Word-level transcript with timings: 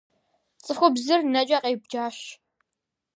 Цӏыхубзыр 0.63 1.21
нэкӏэ 1.33 1.57
къепыджащ. 1.63 2.17